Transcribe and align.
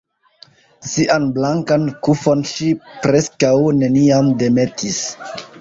Sian 0.91 1.27
blankan 1.35 1.85
kufon 2.09 2.43
ŝi 2.53 2.71
preskaŭ 3.05 3.55
neniam 3.83 4.33
demetis. 4.43 5.07